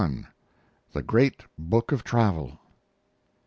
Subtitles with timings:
[0.01, 0.25] ]LXXI.
[0.93, 2.57] THE GREAT BOOK OF TRAVEL.